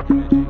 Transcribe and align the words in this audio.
Yes. 0.00 0.43